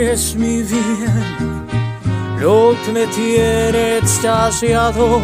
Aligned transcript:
es 0.00 0.34
mi 0.36 0.62
bien, 0.62 1.66
lo 2.38 2.76
que 2.84 2.92
me 2.92 3.06
tiene 3.08 3.98
extasiado 3.98 5.20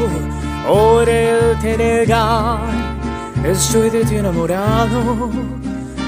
por 0.67 1.09
el 1.09 1.57
negar. 1.77 2.59
Estoy 3.45 3.91
de 3.91 4.05
ti 4.05 4.17
enamorado, 4.17 5.31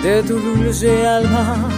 de 0.03 0.21
tu 0.23 0.39
dulce 0.39 1.07
alma, 1.07 1.69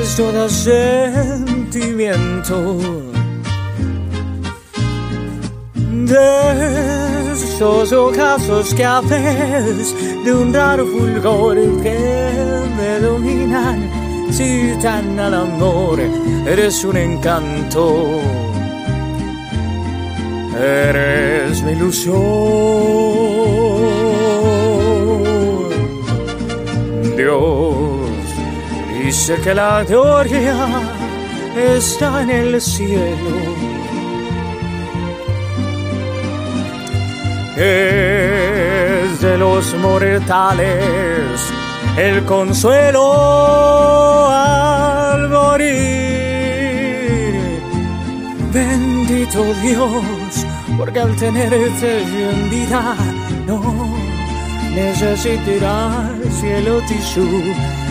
es 0.00 0.14
todo 0.16 0.48
sentimiento. 0.48 2.78
De 5.74 7.32
esos 7.32 7.92
ocasos 7.92 8.72
que 8.72 8.84
haces 8.84 9.96
de 10.24 10.32
un 10.32 10.54
raro 10.54 10.86
fulgor 10.86 11.56
que 11.82 12.27
al 15.18 15.34
amor 15.34 16.00
eres 16.46 16.84
un 16.84 16.96
encanto. 16.96 18.20
Eres 20.56 21.62
mi 21.62 21.72
ilusión. 21.72 22.14
Dios 27.16 27.74
dice 29.02 29.36
que 29.42 29.54
la 29.54 29.82
gloria 29.84 30.54
está 31.56 32.22
en 32.22 32.30
el 32.30 32.60
cielo. 32.60 33.58
Es 37.56 39.20
de 39.20 39.38
los 39.38 39.74
mortales 39.74 41.40
el 41.96 42.24
consuelo 42.24 44.28
al 44.30 45.28
morir. 45.28 45.68
Bendito 48.52 49.44
Dios, 49.62 50.46
porque 50.76 51.00
al 51.00 51.14
tenerte 51.16 52.02
en 52.02 52.50
vida 52.50 52.94
no 53.46 53.62
necesitarás 54.74 56.10
cielo 56.40 56.80
tisú, 56.88 57.28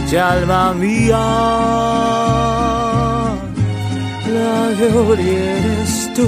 si 0.07 0.17
alma 0.17 0.73
mía. 0.73 1.17
La 4.27 4.69
gloria 4.79 5.39
eres 5.57 6.11
tú. 6.13 6.27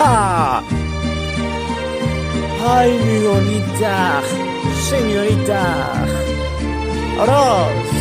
¡Ah! 0.00 0.62
Ay, 2.66 2.98
mi 3.04 3.26
bonita, 3.26 4.22
señorita. 4.90 5.92
¡Aros! 7.20 7.94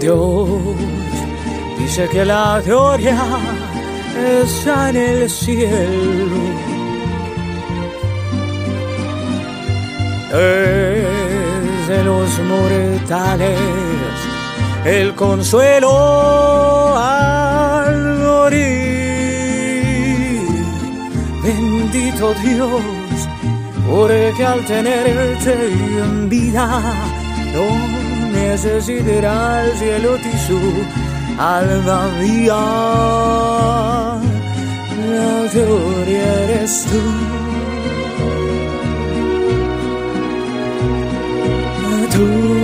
Dios 0.00 0.48
dice 1.78 2.08
que 2.08 2.24
la 2.24 2.62
gloria 2.64 3.18
está 4.42 4.88
en 4.88 4.96
el 4.96 5.28
cielo. 5.28 6.36
Es 10.32 10.99
de 11.90 12.04
los 12.04 12.38
mortales 12.38 13.58
el 14.84 15.12
consuelo 15.16 16.96
al 16.96 18.18
morir. 18.18 18.60
Bendito 21.42 22.32
Dios, 22.44 22.82
porque 23.90 24.46
al 24.46 24.64
tenerte 24.66 25.52
en 26.04 26.28
vida 26.28 26.80
no 27.54 27.66
necesitará 28.38 29.64
el 29.64 29.72
cielo 29.76 30.10
tisú, 30.24 30.60
alma 31.38 32.08
mía. 32.20 32.62
La 35.10 35.30
gloria 35.52 36.24
eres 36.44 36.86
tú. 36.88 37.02
Tú 42.20 42.59